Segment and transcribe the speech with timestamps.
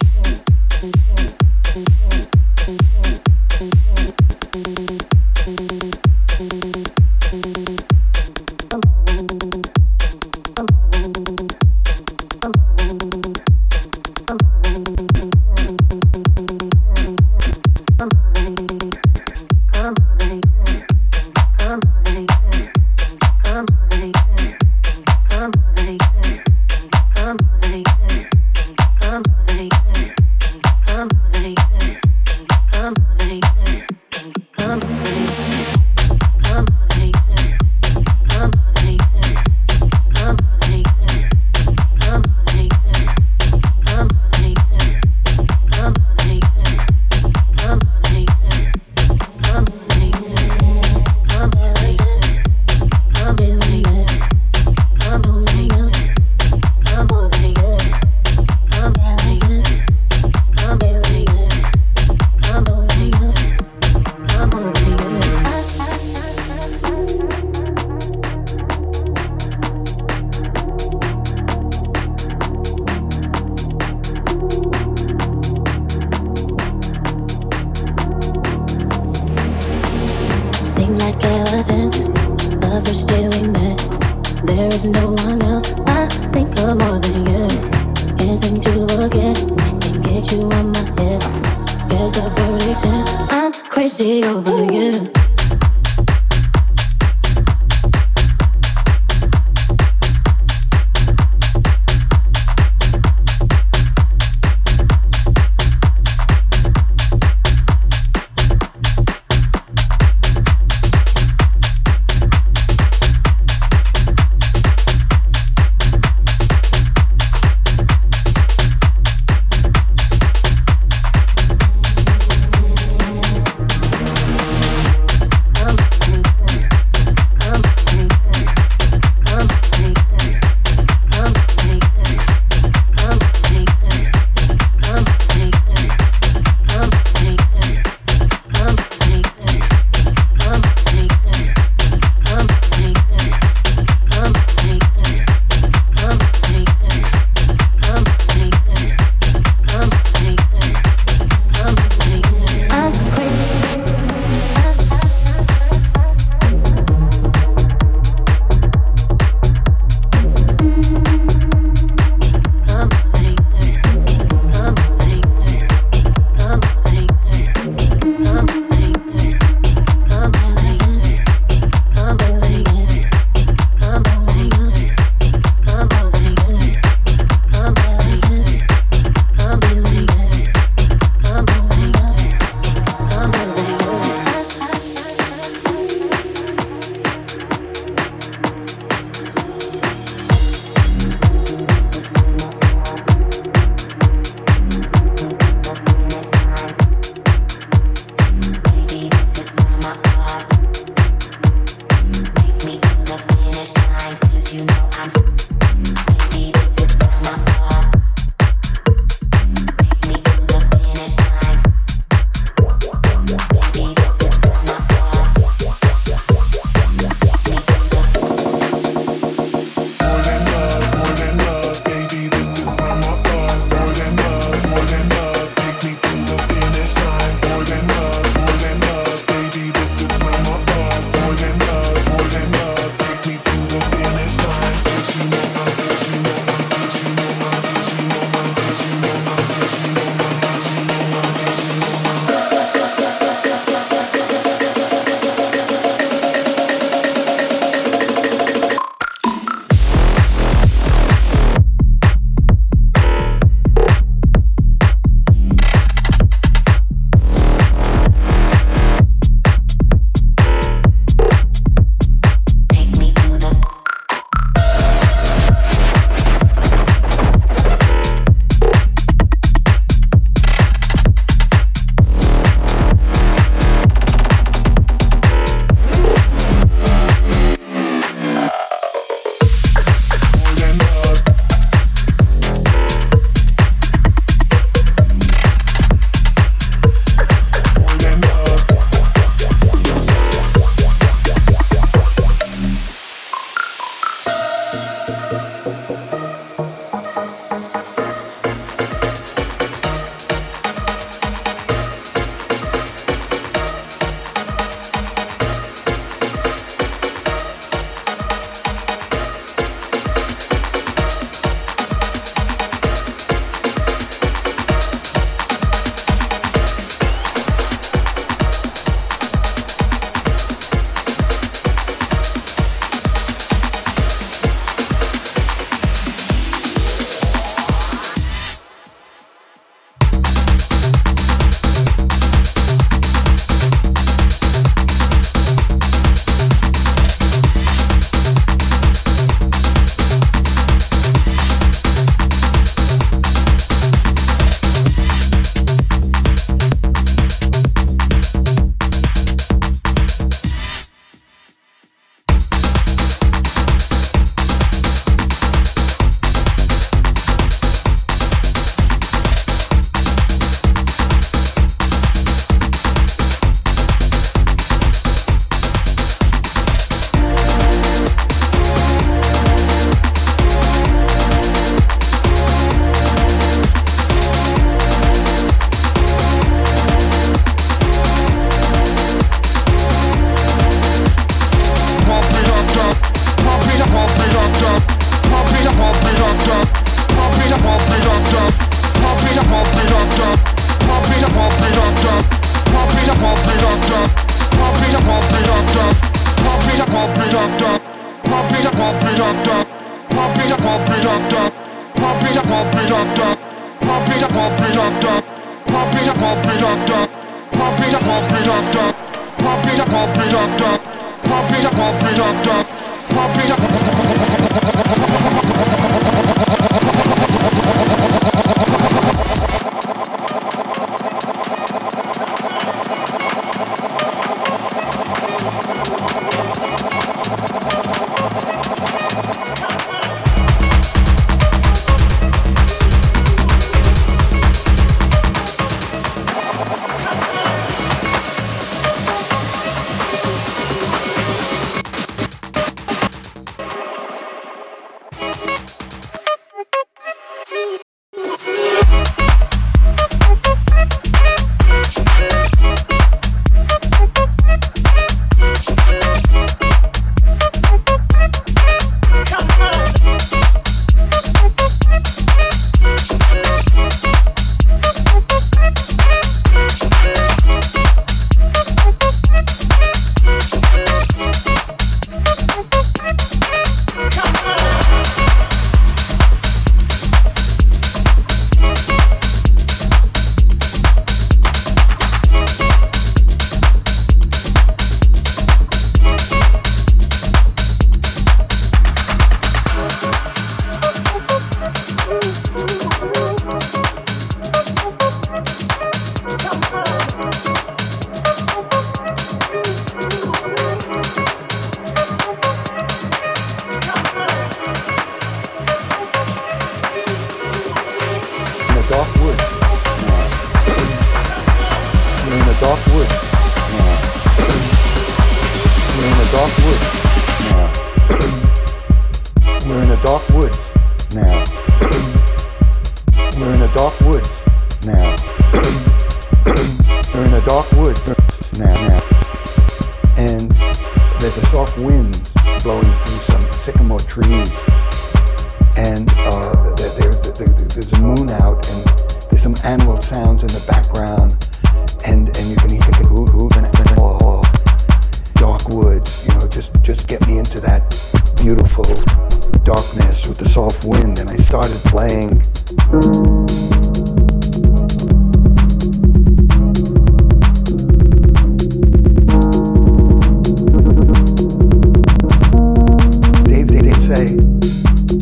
[0.00, 1.13] Thank you.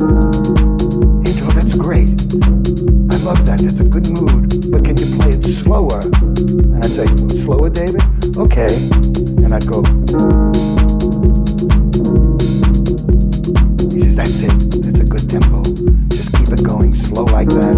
[0.00, 2.08] Angel, that's great.
[3.12, 3.60] I love that.
[3.62, 4.70] It's a good mood.
[4.70, 6.00] But can you play it slower?
[6.00, 7.06] And I'd say,
[7.42, 8.02] slower, David?
[8.38, 8.74] Okay.
[9.44, 9.82] And I'd go.
[13.92, 14.54] He says, that's it.
[14.80, 15.62] That's a good tempo.
[16.08, 17.71] Just keep it going slow like that.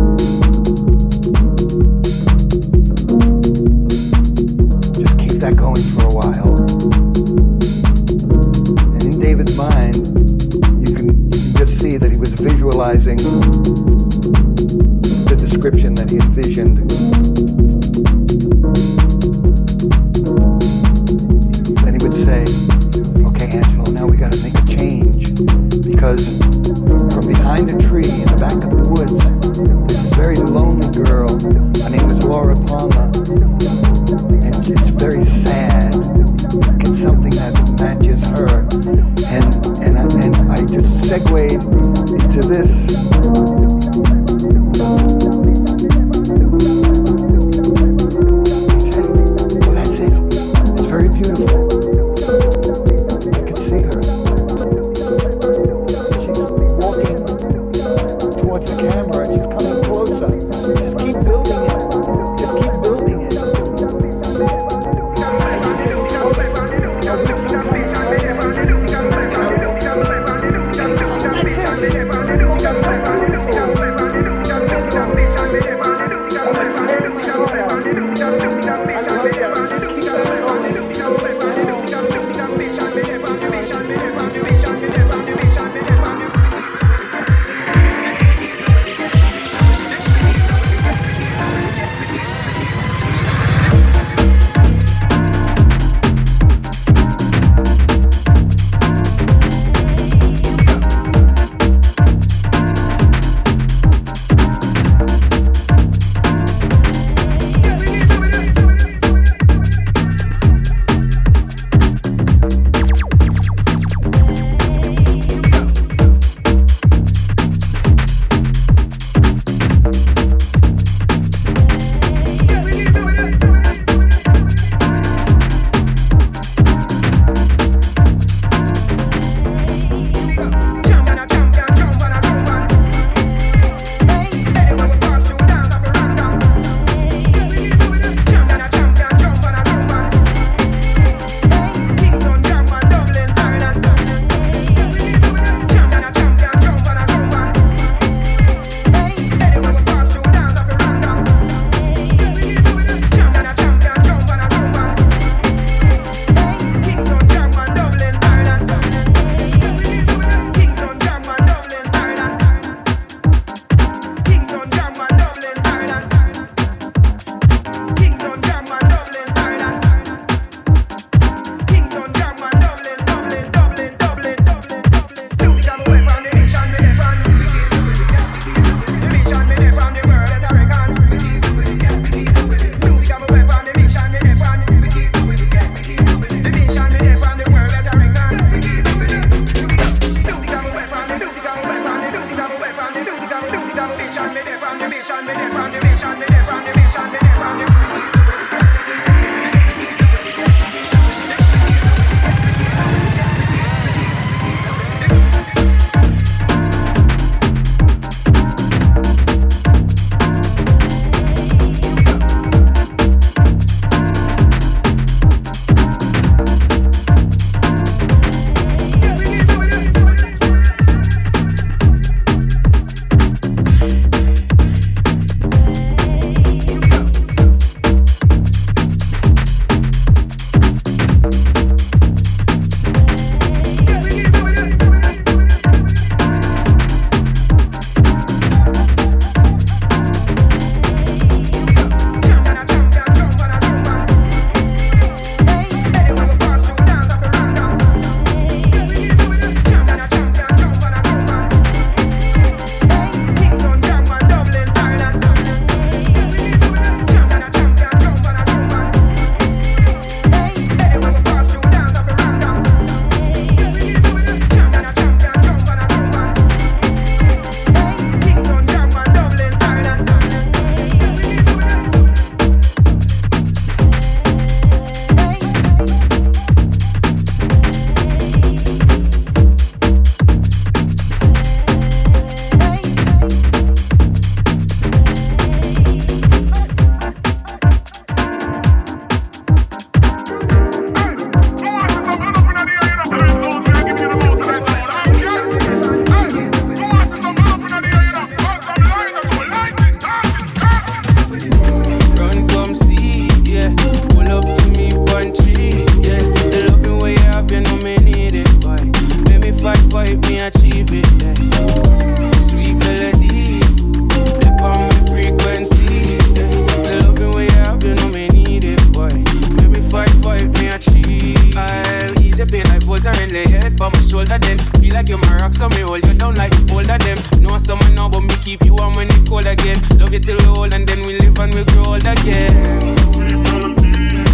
[323.24, 326.06] mind lay head by my shoulder then Feel like you're my rock so me hold
[326.06, 327.18] you down like older them.
[327.40, 329.80] Know someone know, but me keep you warm when it cold again.
[329.98, 332.96] Love you till we old and then we live and we grow old again.
[333.12, 334.32] Sweet melody,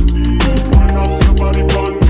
[0.72, 2.09] find out your body